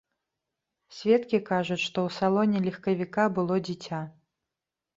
[0.99, 4.05] Сведкі кажуць, што ў салоне легкавіка было дзіця.